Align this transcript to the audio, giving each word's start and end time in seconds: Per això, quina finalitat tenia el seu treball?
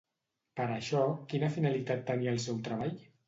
Per 0.59 0.65
això, 0.75 1.01
quina 1.33 1.51
finalitat 1.57 2.03
tenia 2.09 2.35
el 2.37 2.43
seu 2.49 2.61
treball? 2.69 2.99